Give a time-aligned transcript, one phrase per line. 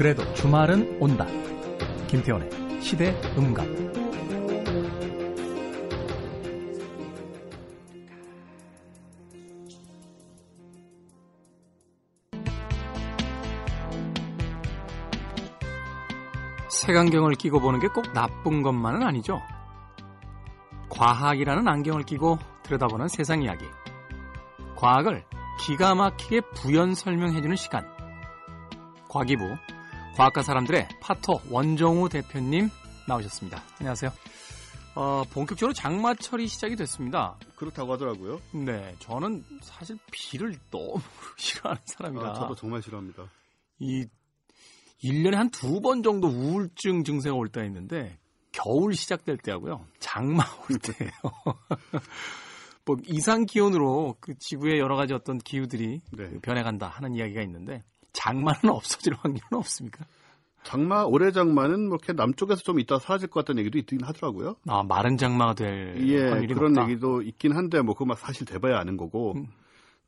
[0.00, 1.26] 그래도 주말은 온다.
[2.08, 3.66] 김태원의 시대 음감.
[16.70, 19.42] 색안경을 끼고 보는 게 꼭 나쁜 것만은 아니죠.
[20.88, 23.66] 과학이라는 안경을 끼고 들여다보는 세상 이야기.
[24.76, 25.26] 과학을
[25.60, 27.86] 기가 막히게 부연 설명해주는 시간.
[29.10, 29.44] 과기부
[30.16, 32.68] 과학과 사람들의 파토 원정우 대표님
[33.06, 33.62] 나오셨습니다.
[33.78, 34.10] 안녕하세요.
[34.96, 37.36] 어, 본격적으로 장마철이 시작이 됐습니다.
[37.56, 38.40] 그렇다고 하더라고요.
[38.52, 41.00] 네, 저는 사실 비를 너무
[41.38, 42.30] 싫어하는 사람이라.
[42.30, 43.30] 아, 저도 정말 싫어합니다.
[43.78, 44.04] 이
[45.02, 48.18] 1년에 한 두 번 정도 우울증 증세가 올 때가 있는데
[48.52, 49.86] 겨울 시작될 때하고요.
[50.00, 51.12] 장마 올 때예요.
[52.84, 56.28] 뭐 이상 기온으로 그 지구의 여러 가지 어떤 기후들이 네.
[56.30, 60.04] 그 변해간다 하는 이야기가 있는데 장마는 없어질 확률은 없습니까?
[60.62, 64.56] 장마 올해 장마는 뭐 이렇게 남쪽에서 좀 이따 사라질 것 같다는 얘기도 있긴 하더라고요.
[64.68, 66.88] 아 마른 장마가 될 예, 확률이 그런 높다.
[66.88, 69.34] 얘기도 있긴 한데 뭐 그거 막 사실 돼봐야 아는 거고.
[69.36, 69.48] 음.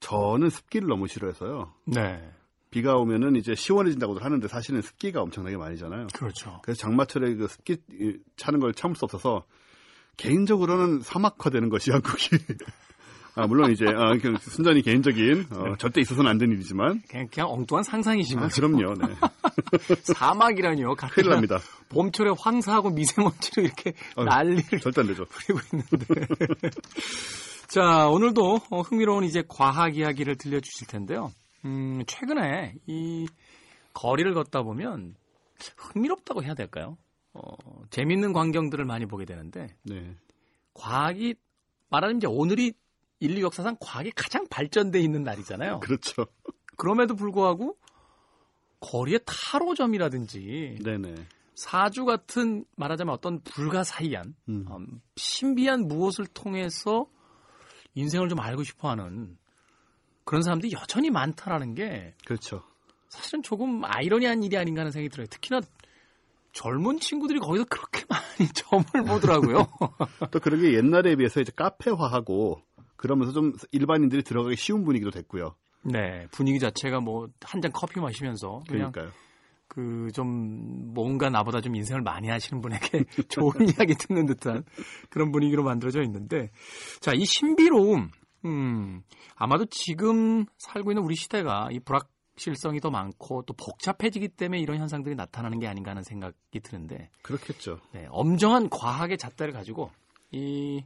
[0.01, 1.73] 저는 습기를 너무 싫어해서요.
[1.85, 2.29] 네,
[2.71, 6.09] 비가 오면은 이제 시원해진다고들 하는데 사실은 습기가 엄청나게 많이잖아요.
[6.13, 6.59] 그렇죠.
[6.65, 9.45] 그래서 장마철에 그 습기 이, 차는 걸 참을 수 없어서
[10.17, 12.31] 개인적으로는 사막화 되는 것이 한국이.
[13.35, 15.75] 아 물론 이제 아, 그 순전히 개인적인 어, 네.
[15.79, 18.61] 절대 있어서는 안 되는 일이지만 그냥, 그냥 엉뚱한 상상이신 아, 거죠.
[18.61, 18.95] 그럼요.
[18.95, 19.15] 네.
[20.15, 20.95] 사막이라니요.
[20.95, 21.59] 큰일 납니다.
[21.89, 25.25] 봄철에 황사하고 미세먼지로 이렇게 아유, 난리를 절대 안 되죠.
[25.25, 26.27] 부리고 있는데.
[27.69, 31.33] 자, 오늘도 어, 흥미로운 이제 과학 이야기를 들려주실 텐데요.
[31.65, 33.27] 음, 최근에 이
[33.95, 35.15] 거리를 걷다 보면
[35.77, 36.99] 흥미롭다고 해야 될까요?
[37.33, 37.43] 어,
[37.89, 40.15] 재밌는 광경들을 많이 보게 되는데 네.
[40.75, 41.35] 과학이
[41.89, 42.75] 말하자면 이제 오늘이
[43.23, 45.79] 인류 역사상 과학이 가장 발전돼 있는 날이잖아요.
[45.79, 46.27] 그렇죠.
[46.77, 47.77] 그럼에도 불구하고
[48.81, 51.15] 거리의 타로점이라든지 네네.
[51.55, 54.67] 사주 같은 말하자면 어떤 불가사의한 음.
[54.69, 57.07] 음, 신비한 무엇을 통해서
[57.95, 59.39] 인생을 좀 알고 싶어하는
[60.25, 62.65] 그런 사람들이 여전히 많다라는 게 그렇죠.
[63.09, 65.29] 사실은 조금 아이러니한 일이 아닌가 하는 생각이 들어요.
[65.29, 65.61] 특히나
[66.53, 69.69] 젊은 친구들이 거기서 그렇게 많이 점을 보더라고요.
[70.33, 72.63] 또 그러게 옛날에 비해서 이제 카페화하고
[73.03, 75.57] 그러면서 좀 일반인들이 들어가기 쉬운 분위기도 됐고요.
[75.85, 79.11] 네, 분위기 자체가 뭐 한 잔 커피 마시면서 그냥 그러니까요.
[79.67, 84.63] 그좀 뭔가 나보다 좀 인생을 많이 하시는 분에게 좋은 이야기 듣는 듯한
[85.11, 86.51] 그런 분위기로 만들어져 있는데
[87.01, 88.11] 자 이 신비로움
[88.45, 89.03] 음
[89.35, 95.17] 아마도 지금 살고 있는 우리 시대가 이 불확실성이 더 많고 또 복잡해지기 때문에 이런 현상들이
[95.17, 97.81] 나타나는 게 아닌가 하는 생각이 드는데 그렇겠죠.
[97.93, 99.91] 네, 엄정한 과학의 잣대를 가지고
[100.31, 100.85] 이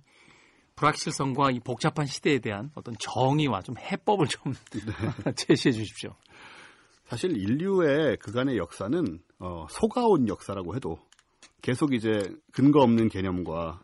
[0.77, 4.53] 불확실성과 이 복잡한 시대에 대한 어떤 정의와 좀 해법을 좀
[5.35, 6.15] 제시해 주십시오.
[7.05, 10.99] 사실 인류의 그간의 역사는 어, 속아온 역사라고 해도
[11.63, 12.19] 계속 이제
[12.53, 13.81] 근거 없는 개념과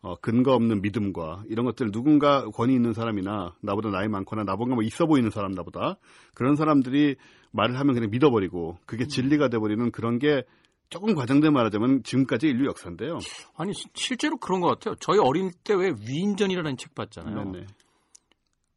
[0.00, 4.84] 어, 근거 없는 믿음과 이런 것들 누군가 권위 있는 사람이나 나보다 나이 많거나 나보다 뭐
[4.84, 5.98] 있어 보이는 사람 나보다
[6.34, 7.16] 그런 사람들이
[7.52, 10.44] 말을 하면 그냥 믿어버리고 그게 진리가 돼버리는 그런 게
[10.90, 13.18] 조금 과장돼 말하자면 지금까지 인류 역사인데요.
[13.56, 14.94] 아니 시- 실제로 그런 것 같아요.
[15.00, 17.52] 저희 어릴 때왜 위인전이라는 책 봤잖아요.
[17.52, 17.66] 네네.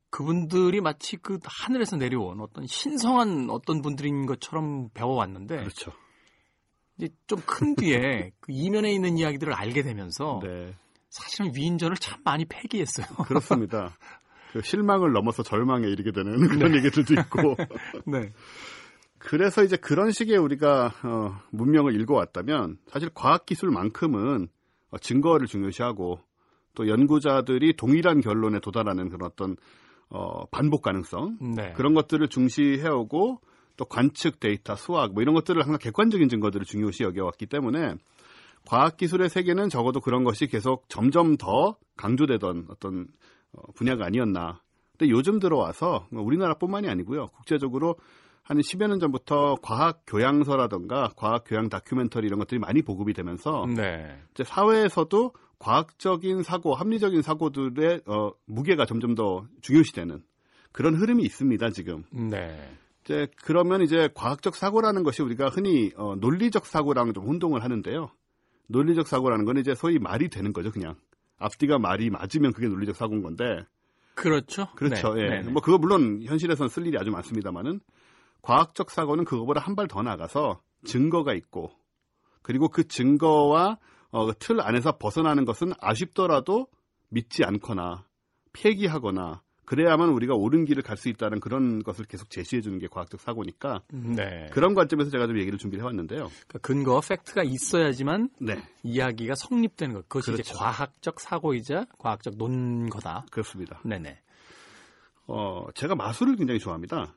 [0.10, 5.92] 그분들이 마치 그 하늘에서 내려온 어떤 신성한 어떤 분들인 것처럼 배워왔는데 그렇죠.
[6.98, 10.74] 이제 좀 큰 뒤에 그 이면에 있는 이야기들을 알게 되면서 네.
[11.10, 13.06] 사실은 위인전을 참 많이 폐기했어요.
[13.26, 13.96] 그렇습니다.
[14.52, 17.56] 그 실망을 넘어서 절망에 이르게 되는 그런 얘기들도 있고.
[18.06, 18.34] 네.
[19.24, 24.48] 그래서 이제 그런 식의 우리가 어, 문명을 읽어왔다면 사실 과학기술만큼은
[24.90, 26.20] 어, 증거를 중요시하고
[26.74, 29.56] 또 연구자들이 동일한 결론에 도달하는 그런 어떤
[30.10, 31.74] 어, 반복 가능성 네.
[31.74, 33.42] 그런 것들을 중시해오고
[33.78, 37.96] 또 관측 데이터, 수학 뭐 이런 것들을 항상 객관적인 증거들을 중요시 여겨왔기 때문에
[38.66, 43.08] 과학기술의 세계는 적어도 그런 것이 계속 점점 더 강조되던 어떤
[43.54, 44.62] 어, 분야가 아니었나.
[44.98, 47.28] 근데 요즘 들어와서 우리나라뿐만이 아니고요.
[47.28, 47.96] 국제적으로
[48.44, 54.20] 한 10여 년 전부터 과학 교양서라던가 과학 교양 다큐멘터리 이런 것들이 많이 보급이 되면서 네.
[54.32, 60.24] 이제 사회에서도 과학적인 사고, 합리적인 사고들의 어, 무게가 점점 더 중요시되는
[60.72, 62.04] 그런 흐름이 있습니다, 지금.
[62.12, 62.58] 네.
[63.04, 68.10] 이제 그러면 이제 과학적 사고라는 것이 우리가 흔히 어, 논리적 사고랑 좀 혼동을 하는데요.
[68.68, 70.96] 논리적 사고라는 건 이제 소위 말이 되는 거죠, 그냥.
[71.38, 73.64] 앞뒤가 말이 맞으면 그게 논리적 사고인 건데.
[74.16, 74.68] 그렇죠.
[74.76, 75.14] 그렇죠.
[75.14, 75.22] 네.
[75.22, 75.30] 예.
[75.30, 75.52] 네, 네.
[75.52, 77.82] 뭐 그거 물론 현실에서는 쓸 일이 아주 많습니다만은
[78.42, 81.72] 과학적 사고는 그거보다 한 발 더 나가서 증거가 있고
[82.42, 83.78] 그리고 그 증거와
[84.12, 86.68] 어, 그 틀 안에서 벗어나는 것은 아쉽더라도
[87.10, 88.06] 믿지 않거나
[88.54, 93.22] 폐기하거나 그래야만 우리가 옳은 길을 갈 수 있다는 그런 것을 계속 제시해 주는 게 과학적
[93.22, 94.50] 사고니까 네.
[94.52, 96.30] 그런 관점에서 제가 좀 얘기를 준비를 해왔는데요.
[96.48, 100.10] 그러니까 근거, 팩트가 있어야지만 네, 이야기가 성립되는 것.
[100.10, 100.58] 그것이 이제 그렇죠.
[100.60, 103.26] 과학적 사고이자 과학적 논거다.
[103.32, 103.80] 그렇습니다.
[103.86, 104.20] 네네.
[105.28, 107.16] 어, 제가 마술을 굉장히 좋아합니다.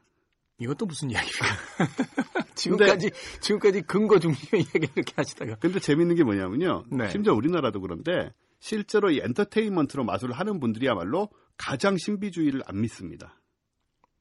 [0.59, 1.47] 이것도 무슨 이야기입니까?
[2.55, 3.11] 지금까지,
[3.41, 5.57] 지금까지 근거 중심의 이야기를 이렇게 하시다가.
[5.57, 6.85] 근데 재밌는 게 뭐냐면요.
[6.91, 7.09] 네.
[7.11, 13.41] 심지어 우리나라도 그런데 실제로 이 엔터테인먼트로 마술을 하는 분들이야말로 가장 신비주의를 안 믿습니다.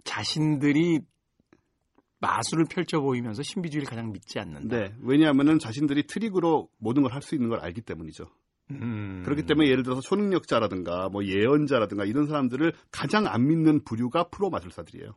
[0.04, 1.02] 자신들이
[2.20, 4.76] 마술을 펼쳐 보이면서 신비주의를 가장 믿지 않는다.
[4.78, 4.94] 네.
[5.02, 8.26] 왜냐하면은 자신들이 트릭으로 모든 걸 할 수 있는 걸 알기 때문이죠.
[8.72, 9.22] 음.
[9.24, 15.14] 그렇기 때문에 예를 들어서 초능력자라든가 뭐 예언자라든가 이런 사람들을 가장 안 믿는 부류가 프로 마술사들이에요.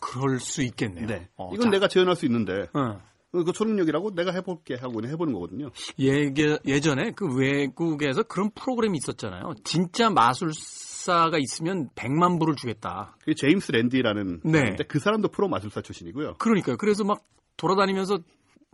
[0.00, 1.06] 그럴 수 있겠네요.
[1.06, 1.28] 네.
[1.36, 3.00] 어, 이건 자, 내가 재현할 수 있는데 어.
[3.32, 5.70] 그 초능력이라고 내가 해볼게 하고 해보는 거거든요.
[5.98, 9.54] 예게, 예전에 그 외국에서 그런 프로그램이 있었잖아요.
[9.62, 13.16] 진짜 마술사가 있으면 100만 불을 주겠다.
[13.20, 14.58] 그게 제임스 랜디라는 네.
[14.58, 16.34] 사람인데 그 사람도 프로 마술사 출신이고요.
[16.38, 16.76] 그러니까요.
[16.76, 17.22] 그래서 막
[17.56, 18.18] 돌아다니면서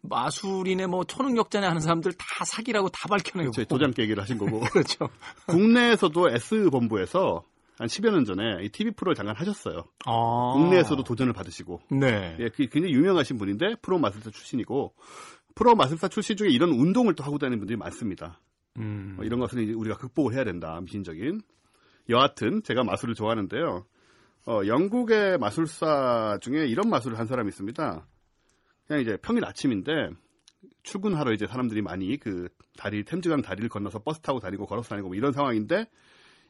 [0.02, 3.50] 마술이네 뭐 초능력자네 하는 사람들 다 사기라고 다 밝혀내고.
[3.50, 5.08] 제 도장 깨기를 하신 거고 그렇죠.
[5.46, 7.44] 국내에서도 S 본부에서
[7.78, 9.84] 한 10여 년 전에 이 TV 프로를 잠깐 하셨어요.
[10.06, 10.52] 아.
[10.54, 12.36] 국내에서도 도전을 받으시고 네.
[12.40, 14.94] 예, 그 굉장히 유명하신 분인데 프로 마술사 출신이고
[15.54, 18.40] 프로 마술사 출신 중에 이런 운동을 또 하고 다니는 분들이 많습니다.
[18.78, 19.16] 음.
[19.18, 20.80] 어, 이런 것은 이제 우리가 극복을 해야 된다.
[20.82, 21.40] 미신적인.
[22.08, 23.86] 여하튼 제가 마술을 좋아하는데요.
[24.46, 28.06] 어, 영국의 마술사 중에 이런 마술을 한 사람이 있습니다.
[28.86, 30.10] 그냥 이제 평일 아침인데
[30.82, 35.16] 출근하러 이제 사람들이 많이 그 다리 템즈강 다리를 건너서 버스 타고 다니고 걸어서 다니고 뭐
[35.16, 35.86] 이런 상황인데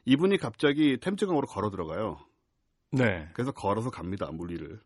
[0.07, 2.17] 이분이 갑자기 템즈강으로 걸어 들어가요.
[2.93, 3.27] 네.
[3.33, 4.29] 그래서 걸어서 갑니다.
[4.31, 4.79] 무리를.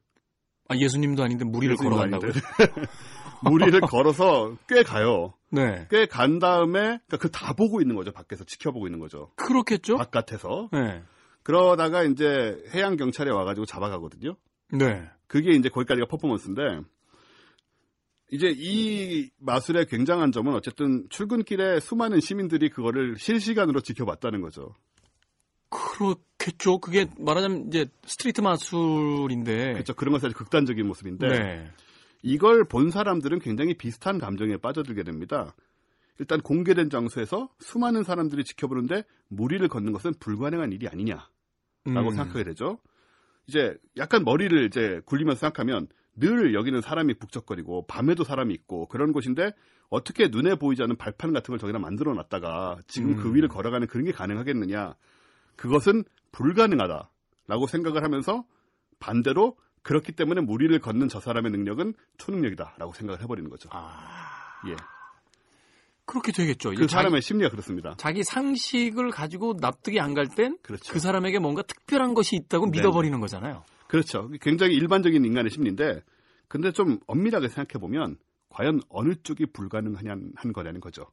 [0.68, 2.32] 아, 예수님도 아닌데 무리를 걸어 간다고요?
[2.32, 2.42] 아닌데.
[3.44, 5.34] 무리를 걸어서 꽤 가요.
[5.52, 5.86] 네.
[5.92, 8.12] 꽤 간 다음에 그 다 보고 있는 거죠.
[8.12, 9.32] 밖에서 지켜보고 있는 거죠.
[9.36, 9.98] 그렇겠죠?
[9.98, 10.70] 바깥에서.
[10.72, 11.04] 네.
[11.44, 14.36] 그러다가 이제 해양 경찰에 와가지고 잡아가거든요.
[14.72, 15.08] 네.
[15.28, 16.62] 그게 이제 거기까지가 퍼포먼스인데
[18.32, 24.74] 이제 이 마술의 굉장한 점은 어쨌든 출근길에 수많은 시민들이 그거를 실시간으로 지켜봤다는 거죠.
[26.02, 26.80] 그렇겠죠.
[26.80, 29.74] 그게 말하자면 이제 street 마술인데.
[29.74, 29.94] 그렇죠.
[29.94, 31.72] 그런 것이 아주 극단적인 모습인데 네.
[32.24, 35.56] 이걸 본 사람들은 굉장히 비슷한 감정에 빠져들게 됩니다.
[36.20, 41.30] 일단 공개된 장소에서 수많은 사람들이 지켜보는데 물 위를 걷는 것은 불가능한 일이 아니냐라고
[41.88, 42.10] 음.
[42.12, 42.80] 생각하게 되죠.
[43.48, 49.52] 이제 약간 머리를 이제 굴리면서 생각하면 늘 여기는 사람이 북적거리고 밤에도 사람이 있고 그런 곳인데
[49.90, 53.36] 어떻게 눈에 보이지 않는 발판 같은 걸 저기다 만들어 놨다가 지금 그 음.
[53.36, 54.96] 위를 걸어가는 그런 게 가능하겠느냐.
[55.62, 58.44] 그것은 불가능하다라고 생각을 하면서
[59.00, 63.70] 반대로 그렇기 때문에 무리를 걷는 저 사람의 능력은 초능력이다라고 생각을 해버리는 거죠.
[63.72, 64.76] 아, 예.
[66.06, 66.72] 그렇게 되겠죠.
[66.72, 67.94] 그 자기, 사람의 심리가 그렇습니다.
[67.98, 70.98] 자기 상식을 가지고 납득이 안 갈 땐그 그렇죠.
[70.98, 72.80] 사람에게 뭔가 특별한 것이 있다고 네네.
[72.80, 73.64] 믿어버리는 거잖아요.
[73.88, 74.30] 그렇죠.
[74.42, 76.02] 굉장히 일반적인 인간의 심리인데,
[76.48, 78.18] 근데 좀 엄밀하게 생각해 보면
[78.50, 81.06] 과연 어느 쪽이 불가능한 한 거냐는 거죠.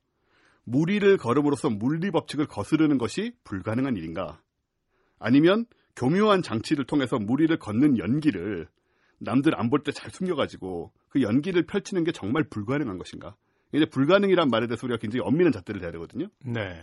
[0.70, 4.40] 무리를 걸음으로써 물리 법칙을 거스르는 것이 불가능한 일인가?
[5.18, 5.64] 아니면
[5.96, 8.68] 교묘한 장치를 통해서 무리를 걷는 연기를
[9.18, 13.34] 남들 안 볼 때 잘 숨겨가지고 그 연기를 펼치는 게 정말 불가능한 것인가?
[13.72, 16.26] 이제 불가능이란 말에 대해서 우리가 굉장히 엄밀한 잣대를 대야 되거든요.
[16.44, 16.80] 네.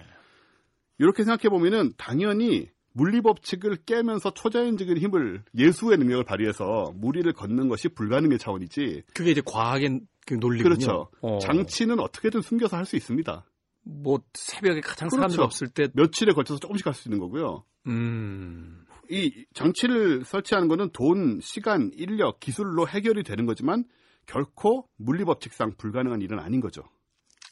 [0.97, 7.89] 이렇게 생각해 보면은 당연히 물리 법칙을 깨면서 초자연적인 힘을 예수의 능력을 발휘해서 무리를 걷는 것이
[7.89, 9.03] 불가능의 차원이지.
[9.13, 10.63] 그게 이제 과학의 그 논리군요.
[10.63, 11.09] 그렇죠.
[11.21, 11.37] 어.
[11.39, 13.45] 장치는 어떻게든 숨겨서 할 수 있습니다.
[13.85, 15.45] 뭐 새벽에 가장 사람들 그렇죠.
[15.45, 17.63] 없을 때 며칠에 걸쳐서 조금씩 할 수 있는 거고요.
[17.87, 18.83] 음.
[19.09, 23.85] 이 장치를 설치하는 거는 돈, 시간, 인력, 기술로 해결이 되는 거지만
[24.25, 26.81] 결코 물리 법칙상 불가능한 일은 아닌 거죠.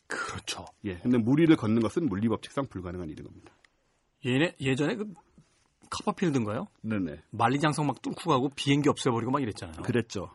[0.08, 0.66] 그렇죠.
[0.86, 0.98] 예.
[0.98, 3.54] 근데 무리를 걷는 것은 물리 법칙상 불가능한 일인 겁니다.
[4.26, 5.14] 예네, 예전에 그
[5.92, 6.68] 카퍼필드인가요?
[6.82, 7.22] 네네.
[7.30, 9.84] 만리장성 막 뚫고 가고 비행기 없애버리고 막 이랬잖아요.
[9.84, 10.32] 그랬죠.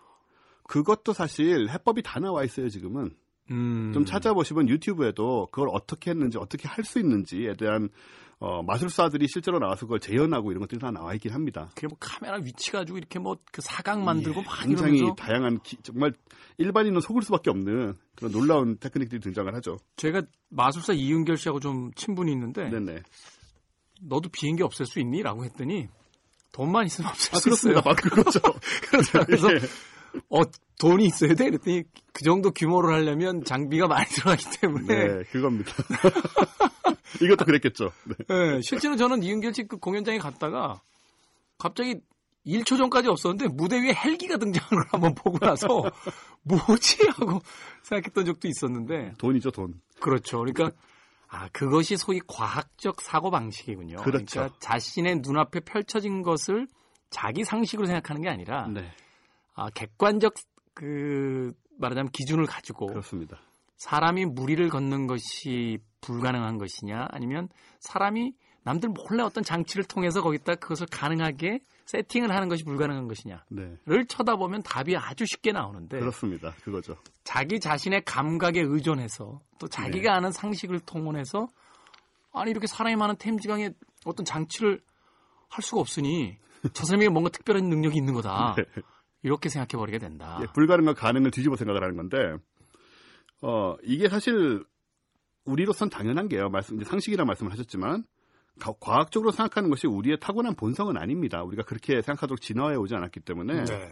[0.64, 3.16] 그것도 사실 해법이 다 나와 있어요, 지금은.
[3.50, 3.90] 음.
[3.94, 7.88] 좀 찾아보시면 유튜브에도 그걸 어떻게 했는지 어떻게 할 수 있는지에 대한
[8.40, 11.70] 어, 마술사들이 실제로 나와서 그걸 재현하고 이런 것들이 다 나와 있긴 합니다.
[11.74, 15.76] 그게 뭐 카메라 위치 가지고 이렇게 뭐 그 사각 만들고 막 굉장히 이러면서 다양한 기-
[15.82, 16.12] 정말
[16.58, 19.78] 일반인은 속을 수밖에 없는 그런 놀라운 테크닉들이 등장을 하죠.
[19.96, 23.00] 제가 마술사 이은결 씨하고 좀 친분이 있는데 네네.
[24.02, 25.22] 너도 비행기 없앨 수 있니?
[25.22, 25.88] 라고 했더니
[26.52, 27.82] 돈만 있으면 없앨 아수 있어요.
[27.82, 27.82] 그렇습니다.
[27.84, 28.40] 막 그거죠.
[29.26, 29.58] 그래서 예.
[30.30, 30.42] 어
[30.78, 31.46] 돈이 있어야 돼?
[31.50, 35.72] 그랬더니 그 정도 규모를 하려면 장비가 많이 들어가기 때문에 네, 그겁니다.
[37.22, 37.90] 이것도 그랬겠죠.
[38.04, 38.14] 네.
[38.28, 40.80] 네, 실제로 저는 이은결 씨 그 공연장에 갔다가
[41.58, 41.96] 갑자기
[42.46, 45.66] 1초 전까지 없었는데 무대 위에 헬기가 등장하는 걸 한번 보고 나서
[46.44, 47.40] 뭐지 하고
[47.82, 49.74] 생각했던 적도 있었는데 돈이죠, 돈.
[50.00, 50.38] 그렇죠.
[50.38, 50.70] 그러니까
[51.28, 53.96] 아, 그것이 소위 과학적 사고 방식이군요.
[53.98, 54.40] 그렇죠.
[54.40, 56.66] 러니까 자신의 눈앞에 펼쳐진 것을
[57.10, 58.90] 자기 상식으로 생각하는 게 아니라 네,
[59.58, 60.34] 아, 객관적
[60.74, 63.40] 그 말하자면 기준을 가지고 그렇습니다.
[63.76, 67.48] 사람이 무리를 걷는 것이 불가능한 것이냐 아니면
[67.80, 74.04] 사람이 남들 몰래 어떤 장치를 통해서 거기다 그것을 가능하게 세팅을 하는 것이 불가능한 것이냐를 네,
[74.08, 76.54] 쳐다보면 답이 아주 쉽게 나오는데 그렇습니다.
[76.62, 76.96] 그거죠.
[77.24, 80.16] 자기 자신의 감각에 의존해서 또 자기가 네.
[80.16, 81.48] 아는 상식을 통원해서
[82.32, 83.70] 아니 이렇게 사람이 많은 템지강에
[84.04, 84.80] 어떤 장치를
[85.48, 86.36] 할 수가 없으니
[86.72, 88.54] 저 사람에게 뭔가 특별한 능력이 있는 거다.
[88.58, 88.82] 네.
[89.22, 90.38] 이렇게 생각해 버리게 된다.
[90.42, 92.36] 예, 불가능과 가능을 뒤집어 생각을 하는 건데,
[93.42, 94.64] 어, 이게 사실
[95.44, 96.48] 우리로선 당연한 게요.
[96.50, 98.04] 말씀, 이제 상식이라 말씀을 하셨지만,
[98.60, 101.42] 가- 과학적으로 생각하는 것이 우리의 타고난 본성은 아닙니다.
[101.42, 103.88] 우리가 그렇게 생각하도록 진화해 오지 않았기 때문에, 네.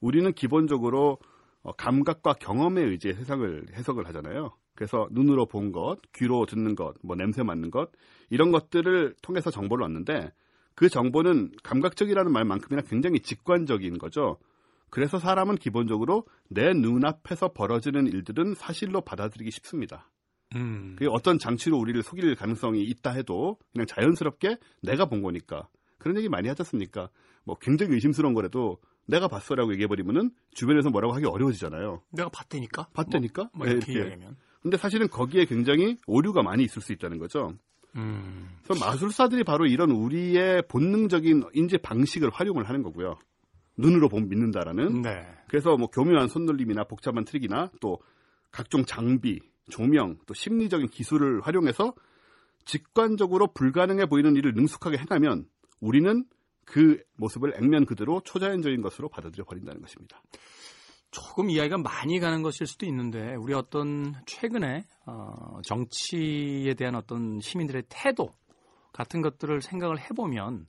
[0.00, 1.18] 우리는 기본적으로
[1.64, 4.50] 어, 감각과 경험에 의지해 해석을, 해석을 하잖아요.
[4.74, 7.90] 그래서 눈으로 본 것, 귀로 듣는 것, 뭐 냄새 맡는 것,
[8.30, 10.32] 이런 것들을 통해서 정보를 얻는데,
[10.74, 14.38] 그 정보는 감각적이라는 말만큼이나 굉장히 직관적인 거죠.
[14.92, 20.10] 그래서 사람은 기본적으로 내 눈앞에서 벌어지는 일들은 사실로 받아들이기 쉽습니다.
[20.54, 20.96] 음.
[20.98, 25.66] 그게 어떤 장치로 우리를 속일 가능성이 있다 해도 그냥 자연스럽게 내가 본 거니까.
[25.96, 27.08] 그런 얘기 많이 하지 않습니까?
[27.44, 32.02] 뭐 굉장히 의심스러운 거라도 내가 봤어라고 얘기해버리면은 주변에서 뭐라고 하기 어려워지잖아요.
[32.10, 32.88] 내가 봤다니까.
[32.92, 33.44] 봤다니까?
[33.54, 34.08] 뭐, 뭐 네, 이렇게 이렇게.
[34.10, 34.36] 이야기하면.
[34.60, 37.54] 근데 사실은 거기에 굉장히 오류가 많이 있을 수 있다는 거죠.
[37.96, 38.58] 음.
[38.62, 43.16] 그래서 마술사들이 바로 이런 우리의 본능적인 인지 방식을 활용을 하는 거고요.
[43.76, 45.02] 눈으로 보면 믿는다라는.
[45.02, 45.26] 네.
[45.48, 47.98] 그래서 뭐 교묘한 손놀림이나 복잡한 트릭이나 또
[48.50, 51.94] 각종 장비, 조명, 또 심리적인 기술을 활용해서
[52.64, 55.46] 직관적으로 불가능해 보이는 일을 능숙하게 행하면
[55.80, 56.24] 우리는
[56.64, 60.22] 그 모습을 액면 그대로 초자연적인 것으로 받아들여 버린다는 것입니다.
[61.10, 67.84] 조금 이야기가 많이 가는 것일 수도 있는데 우리 어떤 최근에 어, 정치에 대한 어떤 시민들의
[67.88, 68.30] 태도
[68.92, 70.66] 같은 것들을 생각을 해보면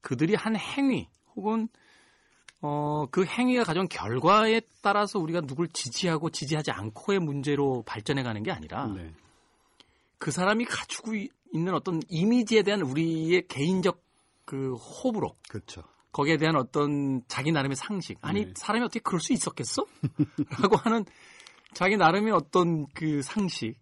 [0.00, 1.68] 그들이 한 행위 혹은
[2.60, 8.50] 어, 그 행위가 가져온 결과에 따라서 우리가 누굴 지지하고 지지하지 않고의 문제로 발전해 가는 게
[8.50, 9.12] 아니라 네.
[10.18, 14.02] 그 사람이 가지고 이- 있는 어떤 이미지에 대한 우리의 개인적
[14.44, 15.82] 그 호불호 그렇죠.
[16.10, 18.18] 거기에 대한 어떤 자기 나름의 상식.
[18.22, 18.52] 아니, 네.
[18.56, 19.84] 사람이 어떻게 그럴 수 있었겠어?
[20.62, 21.04] 라고 하는
[21.74, 23.76] 자기 나름의 어떤 그 상식.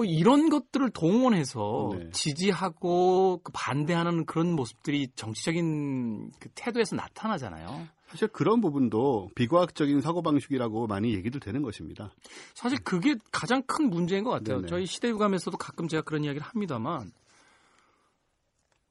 [0.00, 2.08] 뭐 이런 것들을 동원해서 네.
[2.10, 7.86] 지지하고 그 반대하는 그런 모습들이 정치적인 그 태도에서 나타나잖아요.
[8.08, 12.14] 사실 그런 부분도 비과학적인 사고방식이라고 많이 얘기들 되는 것입니다.
[12.54, 14.56] 사실 그게 가장 큰 문제인 것 같아요.
[14.56, 14.68] 네네.
[14.68, 17.12] 저희 시대유감에서도 가끔 제가 그런 이야기를 합니다만,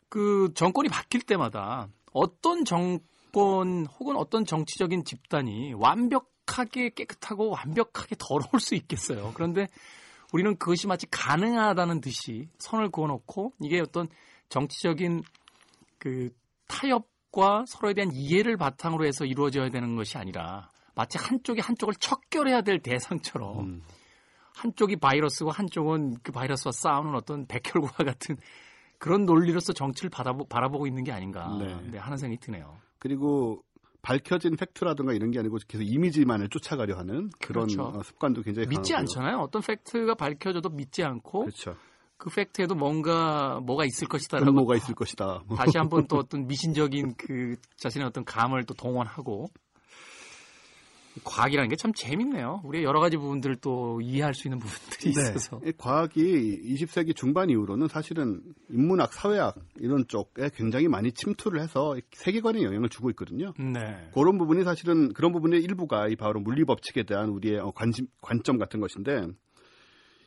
[0.09, 8.75] 그 정권이 바뀔 때마다 어떤 정권 혹은 어떤 정치적인 집단이 완벽하게 깨끗하고 완벽하게 더러울 수
[8.75, 9.31] 있겠어요.
[9.33, 9.67] 그런데
[10.33, 14.07] 우리는 그것이 마치 가능하다는 듯이 선을 그어놓고 이게 어떤
[14.49, 15.23] 정치적인
[15.97, 16.29] 그
[16.67, 22.79] 타협과 서로에 대한 이해를 바탕으로 해서 이루어져야 되는 것이 아니라 마치 한쪽이 한쪽을 척결해야 될
[22.79, 23.83] 대상처럼 음.
[24.55, 28.37] 한쪽이 바이러스고 한쪽은 그 바이러스와 싸우는 어떤 백혈구와 같은
[28.97, 31.91] 그런 논리로서 정치를 받아보, 바라보고 있는 게 아닌가 네.
[31.91, 32.77] 네, 하는 생각이 드네요.
[32.99, 33.63] 그리고
[34.09, 37.83] 밝혀진 팩트라든가 이런 게 아니고 계속 이미지만을 쫓아가려 하는 그런 그렇죠.
[37.83, 38.97] 어, 습관도 굉장히 믿지 강하고요.
[38.97, 39.37] 않잖아요.
[39.37, 41.75] 어떤 팩트가 밝혀져도 믿지 않고 그렇죠.
[42.17, 45.43] 그 팩트에도 뭔가 뭐가 있을 것이다라고 음모가 있을 것이다.
[45.45, 45.55] 뭐.
[45.55, 49.45] 다시 한번 또 어떤 미신적인 그 자신의 어떤 감을 또 동원하고
[51.23, 52.61] 과학이라는 게 참 재밌네요.
[52.65, 57.87] 우리가 여러 가지 부분들을 또 이해할 수 있는 부분들이 있어서 이 과학이 20세기 중반 이후로는
[57.87, 63.53] 사실은 인문학, 사회학 이런 쪽에 굉장히 많이 침투를 해서 세계관에 영향을 주고 있거든요.
[63.57, 64.09] 네.
[64.13, 68.57] 그런 부분이 사실은 그런 부분의 일부가 이 바로 물리 법칙에 대한 우리의 어, 관심, 관점
[68.57, 69.27] 같은 것인데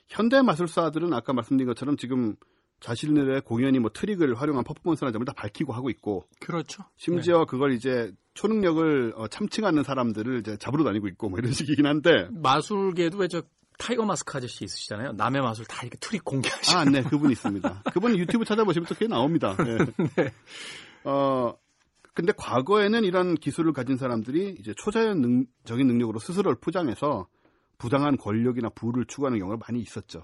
[0.08, 2.36] 현대 마술사들은 아까 말씀드린 것처럼 지금
[2.82, 6.84] 자신들의 공연이 뭐 트릭을 활용한 퍼포먼스란 점을 다 밝히고 하고 있고 그렇죠.
[6.96, 12.28] 심지어 그걸 이제 초능력을 어, 참칭하는 사람들을 이제 잡으러 다니고 있고 뭐 이런 식이긴 한데
[12.30, 13.42] 마술계도 왜 저
[13.78, 15.12] 타이거 마스크 아저씨 있으시잖아요.
[15.12, 16.78] 남의 마술 다 이렇게 트릭 공개하시고.
[16.78, 17.82] 아, 네, 그분 있습니다.
[17.92, 19.56] 그분 유튜브 찾아보시면 또 그게 나옵니다.
[20.16, 20.32] 네.
[21.04, 21.54] 어,
[22.14, 27.26] 근데 과거에는 이런 기술을 가진 사람들이 이제 초자연적인 능력으로 스스로를 포장해서
[27.78, 30.22] 부당한 권력이나 부를 추구하는 경우가 많이 있었죠.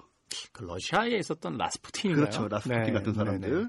[0.53, 2.25] 그 러시아에 있었던 라스푸틴인가요?
[2.25, 2.49] 그렇죠.
[2.49, 3.51] 라스푸틴 네, 같은 사람들.
[3.51, 3.69] 네, 네.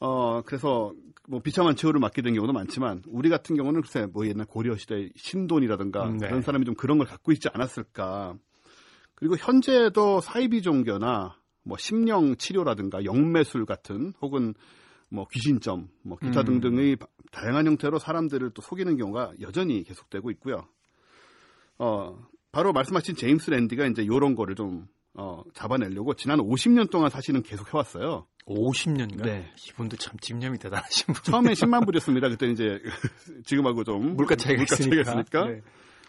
[0.00, 0.92] 어, 그래서
[1.28, 5.08] 뭐 비참한 최후를 맞게 된 경우도 많지만 우리 같은 경우는 글쎄 뭐 옛날 고려 시대
[5.16, 6.26] 신돈이라든가 음, 네.
[6.26, 8.34] 그런 사람이 좀 그런 걸 갖고 있지 않았을까.
[9.14, 14.54] 그리고 현재도 사이비 종교나 뭐 심령 치료라든가 영매술 같은 혹은
[15.08, 16.60] 뭐 귀신점, 뭐 기타 음.
[16.60, 20.66] 등등의 바- 다양한 형태로 사람들을 또 속이는 경우가 여전히 계속되고 있고요.
[21.78, 22.18] 어,
[22.50, 27.72] 바로 말씀하신 제임스 랜디가 이제 요런 거를 좀 어, 잡아내려고 지난 50년 동안 사실은 계속
[27.72, 28.26] 해왔어요.
[28.46, 29.22] 50년간?
[29.22, 29.52] 네.
[29.68, 31.22] 이분도 참 집념이 대단하신 분.
[31.22, 32.28] 처음에 10만 불이었습니다.
[32.30, 32.80] 그때 이제
[33.44, 35.00] 지금하고 좀 물가 차이가 있으니까.
[35.02, 35.46] 있으니까.
[35.48, 35.60] 네.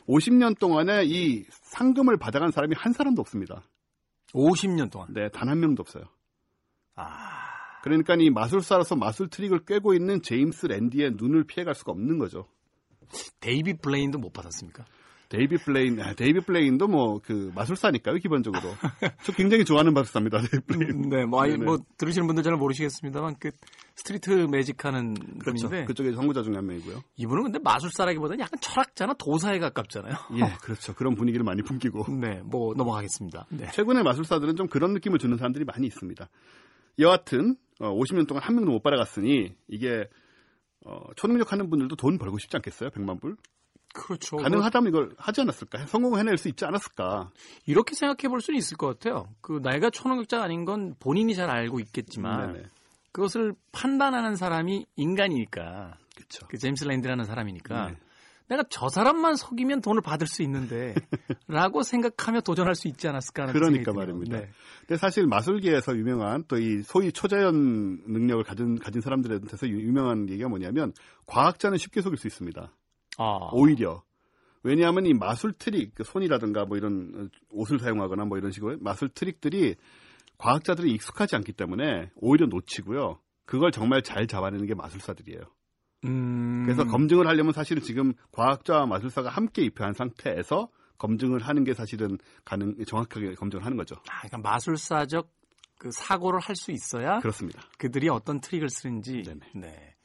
[0.08, 3.64] 50년 동안에 이 상금을 받아간 사람이 한 사람도 없습니다.
[4.34, 5.10] 50년 동안.
[5.14, 6.06] 네, 단 한 명도 없어요.
[6.96, 7.52] 아.
[7.84, 12.48] 그러니까 이 마술사로서 마술 트릭을 꿰고 있는 제임스 랜디의 눈을 피해갈 수가 없는 거죠.
[13.42, 14.86] 데이비 블레인도 못 받았습니까?
[15.30, 18.62] 데이비 블레인, 아, 데이비 블레인도 뭐 그 마술사니까요, 기본적으로.
[19.24, 21.10] 저 굉장히 좋아하는 마술사입니다, 데이비 블레인.
[21.10, 21.66] 네, 뭐, 아이, 네네.
[21.66, 23.52] 뭐, 들으시는 분들 잘 모르시겠습니다만, 그,
[23.96, 25.68] street magic 하는 그렇죠.
[25.68, 27.02] 분인데, 그쪽에 선구자 중에 한 명이고요.
[27.18, 30.14] 이분은 근데 마술사라기보다는 약간 철학자나 도사에 가깝잖아요.
[30.36, 30.94] 예, 그렇죠.
[30.94, 32.06] 그런 분위기를 많이 풍기고.
[32.20, 33.48] 네, 뭐, 넘어가겠습니다.
[33.50, 33.68] 네.
[33.72, 36.28] 최근의 마술사들은 좀 그런 느낌을 주는 사람들이 많이 있습니다.
[37.00, 40.08] 여하튼 어, 50년 동안 한 명도 못 받아갔으니 이게
[40.86, 42.90] 어, 초능력 하는 분들도 돈 벌고 싶지 않겠어요?
[42.92, 43.36] 100만 불?
[43.94, 44.38] 그렇죠.
[44.38, 45.86] 가능하다면 이걸 하지 않았을까?
[45.86, 47.32] 성공을 해낼 수 있지 않았을까?
[47.68, 49.30] 이렇게 생각해 볼 수는 있을 것 같아요.
[49.42, 52.66] 그, 내가 초능력자가 아닌 건 본인이 잘 알고 있겠지만, 네네.
[53.12, 56.48] 그것을 판단하는 사람이 인간이니까, 그렇죠.
[56.48, 57.98] 그 제임스 랜드라는 사람이니까, 네.
[58.50, 60.96] 내가 저 사람만 속이면 돈을 받을 수 있는데,
[61.48, 63.94] 라고 생각하며 도전할 수 있지 않았을까 하는 그러니까.
[63.94, 64.40] 말입니다.
[64.40, 64.50] 네.
[64.82, 70.50] 근데 사실 마술계에서 유명한 또 이 소위 초자연 능력을 가진 가진 사람들한테서 유- 유명한 얘기가
[70.50, 70.94] 뭐냐면
[71.26, 72.72] 과학자는 쉽게 속일 수 있습니다.
[73.18, 74.04] 아, 오히려
[74.64, 79.76] 왜냐하면 이 마술 트릭 그 손이라든가 뭐 이런 옷을 사용하거나 뭐 이런 식으로 마술 트릭들이
[80.38, 83.20] 과학자들이 익숙하지 않기 때문에 오히려 놓치고요.
[83.46, 85.42] 그걸 정말 잘 잡아내는 게 마술사들이에요.
[86.06, 92.18] 음, 그래서 검증을 하려면 사실은 지금 과학자와 마술사가 함께 입회한 상태에서 검증을 하는 게 사실은
[92.46, 93.96] 가능 정확하게 검증을 하는 거죠.
[94.10, 95.30] 아, 그러니까 마술사적
[95.78, 97.62] 그 사고를 할 수 있어야 그렇습니다.
[97.78, 99.24] 그들이 어떤 트릭을 쓰는지.
[99.24, 99.40] 네네.
[99.56, 99.96] 네.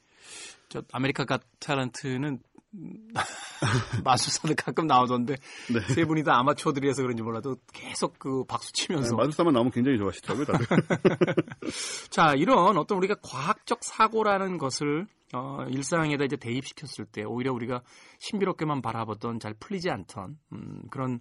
[0.67, 2.39] 저 America Got Talent는 음,
[4.03, 5.35] 마술사들 가끔 나오던데
[5.73, 5.93] 네.
[5.93, 10.67] 세 분이 다 아마추어들이라서 그런지 몰라도 계속 그 박수 치면서 마술사만 나오면 굉장히 좋아하시더라고요, 다들.
[12.09, 17.81] 자 이런 어떤 우리가 과학적 사고라는 것을 어, 일상에다 이제 대입시켰을 때 오히려 우리가
[18.19, 21.19] 신비롭게만 바라보던 잘 풀리지 않던 음, 그런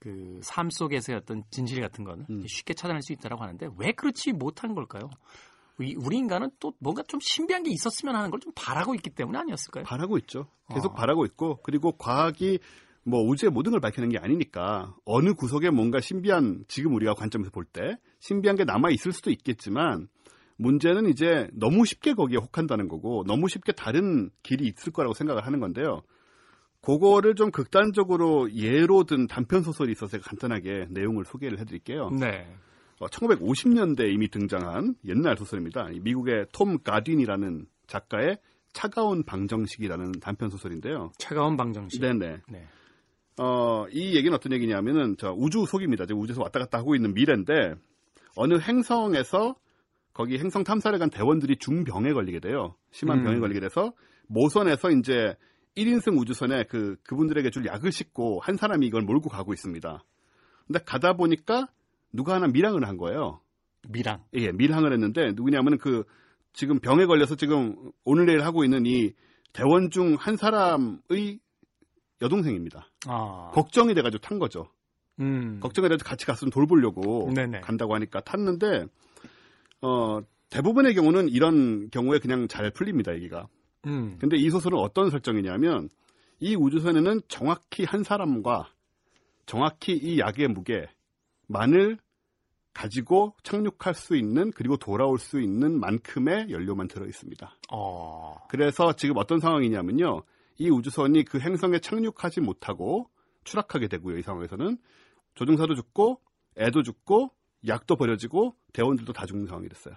[0.00, 2.46] 그 삶 속에서의 어떤 진실 같은 거는 음.
[2.46, 5.10] 쉽게 찾아낼 수 있다라고 하는데 왜 그렇지 못한 걸까요?
[5.78, 9.38] 우리, 우리 인간은 또 뭔가 좀 신비한 게 있었으면 하는 걸 좀 바라고 있기 때문에
[9.38, 9.84] 아니었을까요?
[9.84, 10.46] 바라고 있죠.
[10.68, 10.94] 계속 어.
[10.94, 12.58] 바라고 있고 그리고 과학이
[13.04, 17.64] 뭐 우주의 모든 걸 밝히는 게 아니니까 어느 구석에 뭔가 신비한 지금 우리가 관점에서 볼
[17.64, 20.08] 때 신비한 게 남아 있을 수도 있겠지만
[20.56, 25.60] 문제는 이제 너무 쉽게 거기에 혹한다는 거고 너무 쉽게 다른 길이 있을 거라고 생각을 하는
[25.60, 26.02] 건데요.
[26.80, 32.10] 그거를 좀 극단적으로 예로 든 단편 소설이 있어서 간단하게 내용을 소개를 해드릴게요.
[32.10, 32.46] 네.
[33.06, 35.90] 1950년대 이미 등장한 옛날 소설입니다.
[35.92, 38.38] 이 미국의 톰 가딘이라는 작가의
[38.72, 41.12] 차가운 방정식이라는 단편 소설인데요.
[41.18, 42.00] 차가운 방정식.
[42.00, 42.38] 네네.
[42.48, 42.66] 네.
[43.38, 46.06] 어, 이 얘기는 어떤 얘기냐면은 저 우주 속입니다.
[46.06, 47.74] 지금 우주에서 왔다 갔다 하고 있는 미래인데
[48.36, 49.56] 어느 행성에서
[50.12, 52.74] 거기 행성 탐사를 간 대원들이 중병에 걸리게 돼요.
[52.90, 53.24] 심한 음.
[53.24, 53.92] 병에 걸리게 돼서
[54.26, 55.36] 모선에서 이제
[55.76, 60.04] 1인승 우주선에 그 그분들에게 줄 약을 싣고 한 사람이 이걸 몰고 가고 있습니다.
[60.66, 61.68] 근데 가다 보니까
[62.12, 63.40] 누가 하나 밀항을 한 거예요.
[63.88, 64.24] 미랑.
[64.34, 66.04] 예, 밀항을 했는데 누구냐면은 그
[66.52, 69.12] 지금 병에 걸려서 지금 오늘 내일 하고 있는 이
[69.52, 71.38] 대원 중 한 사람의
[72.20, 72.88] 여동생입니다.
[73.06, 73.50] 아.
[73.54, 74.66] 걱정이 돼가지고 탄 거죠.
[75.20, 75.60] 음.
[75.60, 77.60] 걱정이 돼서 같이 갔으면 돌보려고 네네.
[77.60, 78.86] 간다고 하니까 탔는데
[79.82, 83.48] 어 대부분의 경우는 이런 경우에 그냥 잘 풀립니다 얘기가.
[83.86, 84.16] 음.
[84.20, 85.88] 근데 이 소설은 어떤 설정이냐면
[86.40, 88.68] 이 우주선에는 정확히 한 사람과
[89.46, 90.86] 정확히 이 약의 무게
[91.48, 91.98] 만을
[92.72, 97.52] 가지고 착륙할 수 있는 그리고 돌아올 수 있는 만큼의 연료만 들어 있습니다.
[97.72, 98.36] 어.
[98.48, 100.22] 그래서 지금 어떤 상황이냐면요.
[100.58, 103.10] 이 우주선이 그 행성에 착륙하지 못하고
[103.42, 104.18] 추락하게 되고요.
[104.18, 104.78] 이 상황에서는
[105.34, 106.20] 조종사도 죽고
[106.56, 107.32] 애도 죽고
[107.66, 109.94] 약도 버려지고 대원들도 다 죽는 상황이 됐어요.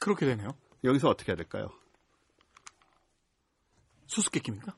[0.00, 0.48] 그렇게 되네요.
[0.82, 1.68] 여기서 어떻게 해야 될까요?
[4.06, 4.76] 수수께끼입니까?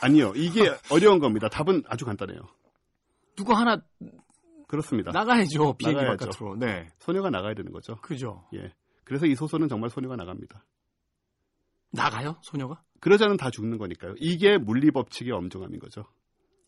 [0.00, 0.32] 아니요.
[0.34, 1.48] 이게 어려운 겁니다.
[1.48, 2.40] 답은 아주 간단해요.
[3.36, 3.82] 누구 하나
[4.70, 5.10] 그렇습니다.
[5.10, 5.74] 나가야죠.
[5.78, 6.26] 비행기 나가야죠.
[6.26, 6.56] 바깥으로.
[6.56, 6.88] 네.
[7.00, 7.96] 소녀가 나가야 되는 거죠.
[8.02, 8.44] 그죠.
[8.54, 8.72] 예.
[9.02, 10.64] 그래서 이 소설은 정말 소녀가 나갑니다.
[11.90, 12.36] 나가요?
[12.42, 12.80] 소녀가?
[13.00, 14.14] 그러자는 다 죽는 거니까요.
[14.18, 16.04] 이게 물리 법칙의 엄정함인 거죠.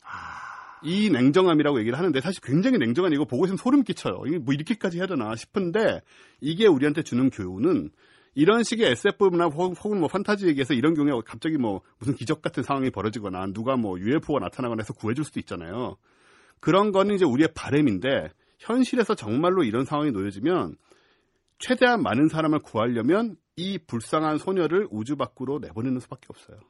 [0.04, 0.80] 아.
[0.82, 4.22] 이 냉정함이라고 얘기를 하는데 사실 굉장히 냉정한 이거 보고 있으면 소름 끼쳐요.
[4.26, 6.00] 이게 뭐 이렇게까지 해야 되나 싶은데
[6.40, 7.90] 이게 우리한테 주는 교훈은
[8.34, 12.90] 이런 식의 SF나 혹은 뭐 판타지 얘기에서 이런 경우에 갑자기 뭐 무슨 기적 같은 상황이
[12.90, 15.98] 벌어지거나 누가 뭐 UFO가 나타나거나 해서 구해줄 수도 있잖아요.
[16.62, 20.76] 그런 거는 이제 우리의 바램인데 현실에서 정말로 이런 상황이 놓여지면
[21.58, 26.60] 최대한 많은 사람을 구하려면 이 불쌍한 소녀를 우주 밖으로 내보내는 수밖에 없어요.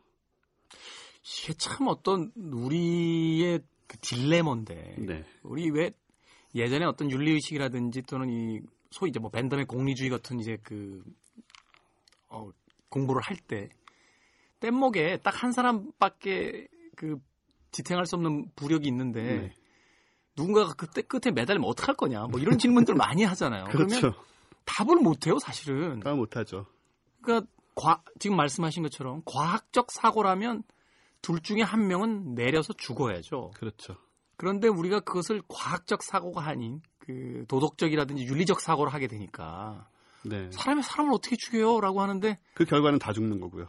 [1.23, 5.25] 이게 참 어떤 우리의 그 딜레머인데 네.
[5.43, 5.91] 우리 왜
[6.55, 11.03] 예전에 어떤 윤리 의식이라든지 또는 이 소위 이제 뭐 밴덤의 공리주의 같은 이제 그
[12.29, 12.51] 어,
[12.89, 13.69] 공부를 할 때
[14.61, 17.19] 뗏목에 딱 한 사람밖에 그
[17.73, 19.55] 지탱할 수 없는 부력이 있는데 네.
[20.37, 23.65] 누군가가 그때 끝에 매달리면 어떡할 거냐 뭐 이런 질문들 많이 하잖아요.
[23.71, 24.15] 그러면 그렇죠.
[24.65, 26.01] 답을 못 해요, 사실은.
[26.05, 26.67] 아, 못하죠.
[27.21, 30.63] 그러니까 과- 지금 말씀하신 것처럼 과학적 사고라면
[31.21, 33.53] 둘 중에 한 명은 내려서 죽어야죠.
[33.57, 33.97] 그렇죠.
[34.37, 39.89] 그런데 우리가 그것을 과학적 사고가 아닌 그 도덕적이라든지 윤리적 사고를 하게 되니까
[40.25, 40.49] 네.
[40.53, 43.69] 사람이 사람을 어떻게 죽여요라고 하는데 그 결과는 다 죽는 거고요.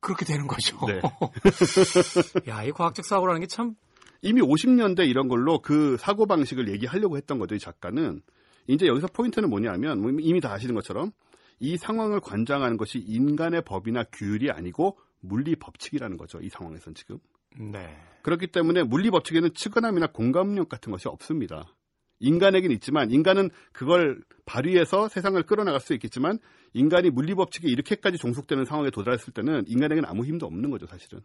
[0.00, 0.78] 그렇게 되는 거죠.
[0.86, 1.00] 네.
[2.48, 3.74] 야, 이 과학적 사고라는 게 참
[4.22, 8.22] 이미 50년대 이런 걸로 그 사고 방식을 얘기하려고 했던 거죠, 이 작가는.
[8.66, 11.12] 이제 여기서 포인트는 뭐냐면 뭐 이미 다 아시는 것처럼
[11.58, 16.40] 이 상황을 관장하는 것이 인간의 법이나 규율이 아니고 물리 법칙이라는 거죠.
[16.40, 17.18] 이 상황에선 지금.
[17.58, 17.96] 네.
[18.22, 21.74] 그렇기 때문에 물리 법칙에는 측은함이나 공감력 같은 것이 없습니다.
[22.20, 26.38] 인간에겐 있지만 인간은 그걸 발휘해서 세상을 끌어나갈 수 있겠지만
[26.74, 31.22] 인간이 물리 법칙에 이렇게까지 종속되는 상황에 도달했을 때는 인간에게는 아무 힘도 없는 거죠, 사실은.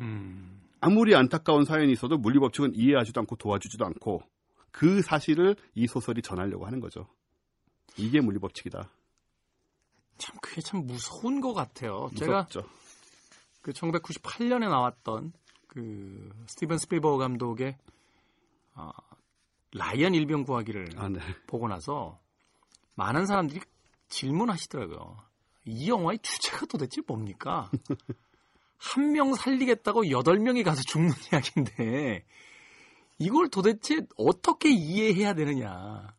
[0.00, 0.60] 음.
[0.80, 4.22] 아무리 안타까운 사연이 있어도 물리 법칙은 이해하지도 않고 도와주지도 않고
[4.70, 7.06] 그 사실을 이 소설이 전하려고 하는 거죠.
[7.96, 8.90] 이게 물리 법칙이다.
[10.18, 12.10] 참 그게 참 무서운 것 같아요.
[12.16, 12.68] 제가 무섭죠.
[13.62, 15.32] 그 1998년에 나왔던
[15.66, 17.76] 그 스티븐 스필버그 감독의
[18.74, 18.92] 아,
[19.72, 21.20] 라이언 일병 구하기를 아, 네.
[21.46, 22.18] 보고 나서
[22.94, 23.60] 많은 사람들이
[24.08, 25.16] 질문하시더라고요.
[25.66, 27.70] 이 영화의 주제가 도대체 뭡니까?
[28.80, 32.24] 한 명 살리겠다고 여덟 명이 가서 죽는 이야기인데
[33.18, 36.14] 이걸 도대체 어떻게 이해해야 되느냐.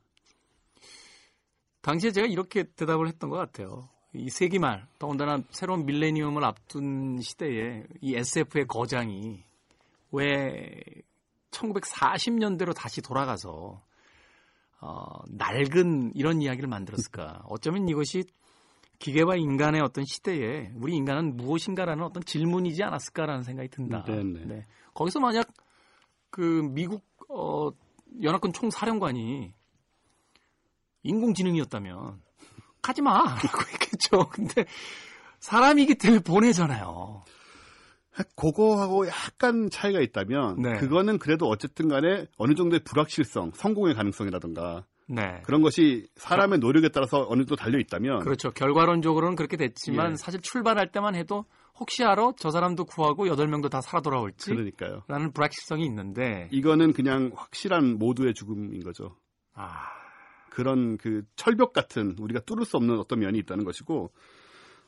[1.82, 3.89] 당시에 제가 이렇게 대답을 했던 것 같아요.
[4.13, 9.43] 이 세기 말, 더군다나 새로운 밀레니엄을 앞둔 시대에 이 SF의 거장이
[10.12, 10.82] 왜
[11.50, 13.82] 1940년대로 다시 돌아가서
[14.82, 17.43] 어, 낡은 이런 이야기를 만들었을까?
[17.45, 18.26] 어쩌면 이것이
[19.01, 24.03] 기계와 인간의 어떤 시대에 우리 인간은 무엇인가라는 어떤 질문이지 않았을까라는 생각이 든다.
[24.03, 24.45] 네네.
[24.45, 24.67] 네.
[24.93, 25.51] 거기서 만약
[26.29, 27.71] 그 미국 어,
[28.21, 29.53] 연합군 총사령관이
[31.03, 32.21] 인공지능이었다면
[32.81, 33.41] 가지 마라고
[33.73, 34.29] 했겠죠.
[34.29, 34.65] 근데
[35.39, 37.23] 사람이기 때문에 보내잖아요.
[38.35, 40.77] 그거하고 약간 차이가 있다면 네.
[40.77, 45.41] 그거는 그래도 어쨌든 간에 어느 정도의 불확실성, 성공의 가능성이라든가 네.
[45.43, 48.52] 그런 것이 사람의 노력에 따라서 어느 정도 달려 있다면 그렇죠.
[48.52, 50.15] 결과론적으로는 그렇게 됐지만 예.
[50.15, 51.45] 사실 출발할 때만 해도
[51.78, 52.34] 혹시 알아?
[52.38, 54.52] 저 사람도 구하고 여덟 명도 다 살아 돌아올지?
[54.52, 55.04] 그러니까요.
[55.08, 59.17] 라는 불확실성이 있는데 이거는 그냥 확실한 모두의 죽음인 거죠.
[59.54, 59.88] 아,
[60.50, 64.12] 그런 그 철벽 같은 우리가 뚫을 수 없는 어떤 면이 있다는 것이고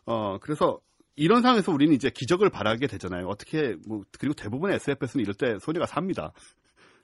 [0.05, 0.79] 어 그래서
[1.15, 3.27] 이런 상황에서 우리는 이제 기적을 바라게 되잖아요.
[3.27, 6.31] 어떻게 뭐 그리고 대부분의 SFS는 이럴 때 소리가 삽니다.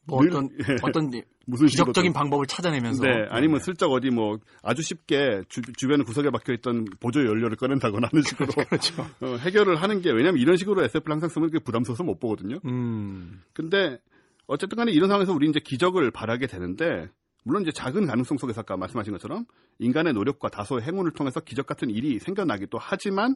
[0.10, 0.76] 뭐 늘- 어떤 예.
[0.82, 1.12] 어떤
[1.46, 2.14] 무슨 기적적인.
[2.14, 7.22] 방법을 찾아내면서 네, 아니면 슬쩍 어디 뭐 아주 쉽게 주, 주변 구석에 박혀 있던 보조
[7.26, 9.02] 연료를 꺼낸다거나 하는 식으로 그렇죠.
[9.22, 12.60] 어, 해결을 하는 게 왜냐면 이런 식으로 SF를 항상 쓰면 그게 부담스러워서 못 보거든요.
[12.66, 14.00] 음, 근데
[14.48, 17.08] 어쨌든 간에 이런 상황에서 우리 이제 기적을 바라게 되는데
[17.44, 19.46] 물론 이제 작은 가능성 속에서 아까 말씀하신 것처럼
[19.80, 23.36] 인간의 노력과 다소의 행운을 통해서 기적 같은 일이 생겨나기도 하지만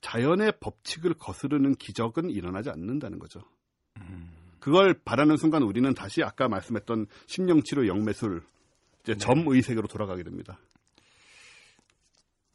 [0.00, 3.40] 자연의 법칙을 거스르는 기적은 일어나지 않는다는 거죠.
[4.64, 8.42] 그걸 바라는 순간 우리는 다시 아까 말씀했던 심령치료 영매술
[9.02, 10.58] 이제 점의 세계로 돌아가게 됩니다.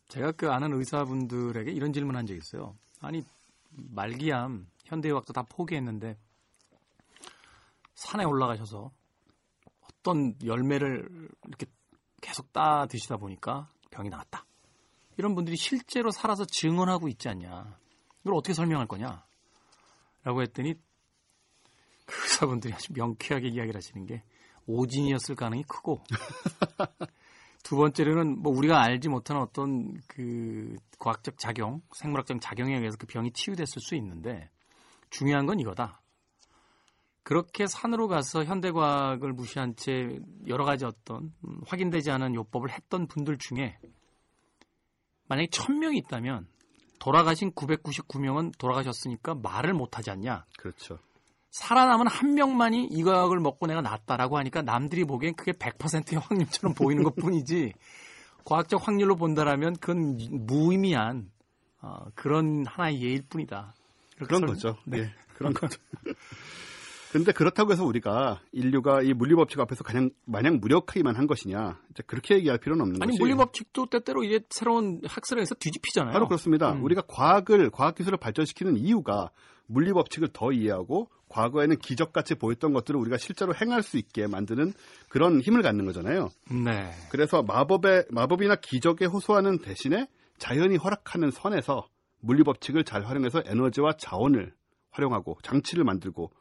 [0.08, 2.76] 제가 그 아는 의사분들에게 이런 질문한 적이 있어요.
[3.00, 3.22] 아니
[3.70, 6.18] 말기암 현대의학도 다 포기했는데
[7.94, 8.90] 산에 올라가셔서
[9.82, 11.08] 어떤 열매를
[11.48, 11.68] 이렇게
[12.22, 14.48] 계속 따 드시다 보니까 병이 나왔다.
[15.18, 17.78] 이런 분들이 실제로 살아서 증언하고 있지 않냐.
[18.22, 19.24] 이걸 어떻게 설명할 거냐?
[20.24, 20.74] 라고 했더니
[22.10, 24.24] 그 의사분들이 아주 명쾌하게 이야기를 하시는 게
[24.66, 26.04] 오진이었을 가능이 크고
[27.64, 33.32] 두 번째로는 뭐 우리가 알지 못하는 어떤 그 과학적 작용, 생물학적 작용에 의해서 그 병이
[33.32, 34.50] 치유됐을 수 있는데
[35.10, 36.02] 중요한 건 이거다.
[37.24, 43.38] 그렇게 산으로 가서 현대과학을 무시한 채 여러 가지 어떤 음, 확인되지 않은 요법을 했던 분들
[43.38, 43.78] 중에
[45.28, 46.48] 만약에 1000명이 있다면
[47.00, 50.46] 돌아가신 999명은 돌아가셨으니까 말을 못하지 않냐.
[50.58, 50.98] 그렇죠.
[51.52, 57.04] 살아남은 한 명만이 이 과학을 먹고 내가 낫다라고 하니까 남들이 보기엔 그게 100%의 확률처럼 보이는
[57.04, 57.74] 것 뿐이지
[58.46, 61.32] 과학적 확률로 본다라면 그건 무의미한
[61.82, 63.74] 어, 그런 하나의 예일 뿐이다.
[64.18, 64.78] 그런 설- 거죠.
[64.86, 65.02] 네.
[65.02, 65.80] 네, 그런 거죠.
[67.12, 72.36] 근데 그렇다고 해서 우리가 인류가 이 물리법칙 앞에서 그냥 마냥 무력하기만 한 것이냐 이제 그렇게
[72.36, 76.14] 얘기할 필요는 없는 아니 것이 물리법칙도 때때로 이제 새로운 학설에 의해서 뒤집히잖아요.
[76.14, 76.74] 바로 그렇습니다.
[76.74, 76.84] 음.
[76.84, 79.32] 우리가 과학을 과학 기술을 발전시키는 이유가
[79.70, 84.74] 물리 법칙을 더 이해하고 과거에는 기적같이 보였던 것들을 우리가 실제로 행할 수 있게 만드는
[85.10, 86.30] 그런 힘을 갖는 거잖아요.
[86.66, 86.92] 네.
[87.12, 90.08] 그래서 마법의 마법이나 기적에 호소하는 대신에
[90.40, 91.88] 자연이 허락하는 선에서
[92.20, 94.54] 물리 법칙을 잘 활용해서 에너지와 자원을
[94.90, 96.32] 활용하고 장치를 만들고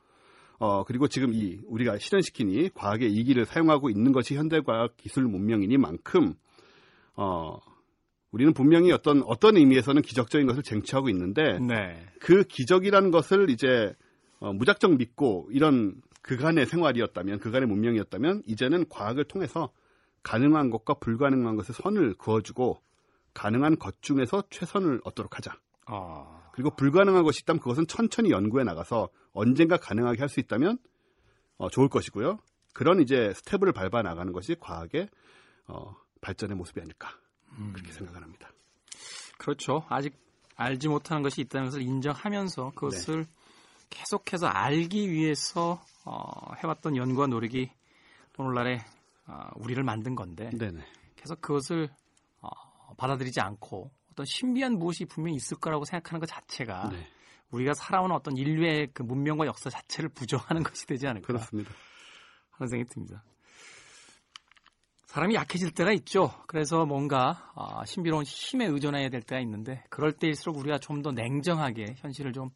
[0.58, 5.24] 어 그리고 지금 이 우리가 실현시킨 이 과학의 이기를 사용하고 있는 것이 현대 과학 기술
[5.24, 6.34] 문명이니만큼
[7.14, 7.58] 어
[8.30, 12.06] 우리는 분명히 어떤 어떤 의미에서는 기적적인 것을 쟁취하고 있는데 네.
[12.20, 13.94] 그 기적이라는 것을 이제
[14.40, 19.72] 어, 무작정 믿고 이런 그간의 생활이었다면 그간의 문명이었다면 이제는 과학을 통해서
[20.22, 22.82] 가능한 것과 불가능한 것의 선을 그어주고
[23.32, 25.52] 가능한 것 중에서 최선을 얻도록 하자.
[25.86, 26.38] 어.
[26.52, 30.78] 그리고 불가능한 것이 있다면 그것은 천천히 연구해 나가서 언젠가 가능하게 할 수 있다면
[31.56, 32.38] 어, 좋을 것이고요.
[32.74, 35.08] 그런 이제 스텝을 밟아 나가는 것이 과학의
[35.66, 37.10] 어, 발전의 모습이 아닐까
[37.72, 38.50] 그렇게 생각을 합니다.
[39.38, 39.84] 그렇죠.
[39.88, 40.14] 아직
[40.56, 43.26] 알지 못하는 것이 있다는 것을 인정하면서 그것을
[43.90, 47.70] 계속해서 알기 위해서 어, 해왔던 연구와 노력이
[48.36, 48.80] 오늘날의
[49.26, 50.84] 어, 우리를 만든 건데 네네.
[51.16, 51.88] 계속 그것을
[52.40, 52.48] 어,
[52.96, 57.06] 받아들이지 않고 어떤 신비한 무엇이 분명히 있을 거라고 생각하는 것 자체가 네.
[57.50, 61.70] 우리가 살아온 어떤 인류의 그 문명과 역사 자체를 부정하는 것이 되지 않을까 그렇습니다.
[62.50, 63.22] 하는 생각이 듭니다.
[65.08, 66.30] 사람이 약해질 때가 있죠.
[66.46, 71.94] 그래서 뭔가 아, 신비로운 힘에 의존해야 될 때가 있는데 그럴 때일수록 우리가 좀 더 냉정하게
[71.96, 72.50] 현실을 좀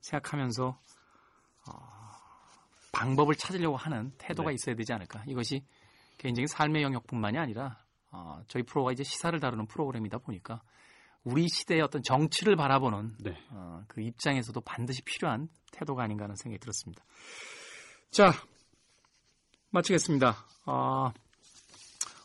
[0.00, 0.78] 생각하면서
[1.68, 1.72] 어,
[2.92, 4.54] 방법을 찾으려고 하는 태도가 네.
[4.56, 5.24] 있어야 되지 않을까.
[5.26, 5.64] 이것이
[6.18, 7.78] 개인적인 삶의 영역뿐만이 아니라
[8.10, 10.60] 어, 저희 프로가 이제 시사를 다루는 프로그램이다 보니까
[11.24, 13.38] 우리 시대의 어떤 정치를 바라보는 네.
[13.52, 17.02] 어, 그 입장에서도 반드시 필요한 태도가 아닌가 하는 생각이 들었습니다.
[18.10, 18.32] 자,
[19.70, 20.36] 마치겠습니다.
[20.66, 21.10] 어,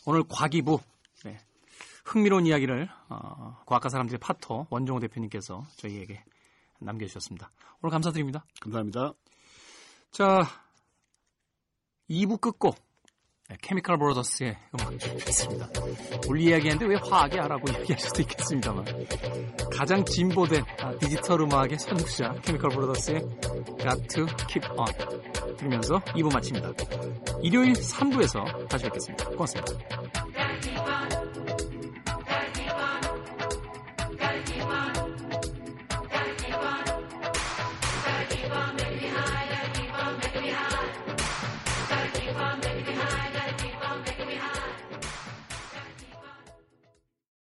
[0.06, 0.80] 오늘 과기부
[1.26, 1.40] 네,
[2.06, 6.24] 흥미로운 이야기를 어, 과학과 사람들의 파토 원종호 대표님께서 저희에게
[6.80, 7.52] 남겨주셨습니다.
[7.82, 8.44] 오늘 감사드립니다.
[8.62, 9.14] 감사합니다.
[10.10, 10.42] 자,
[12.10, 12.82] 2부 끝곡 네,
[13.62, 15.70] 케미컬 브로더스의 음악 듣겠습니다.
[16.28, 18.86] 우리 이야기하는데 왜 화학이야라고 이야기할 수도 있겠습니다만
[19.74, 23.20] 가장 진보된 아, 디지털 음악의 선구자 케미컬 브로더스의
[23.80, 26.72] Got to Keep On 들으면서 2부 마칩니다.
[27.42, 29.26] 일요일 3부에서 다시 뵙겠습니다.
[29.30, 30.31] 고맙습니다.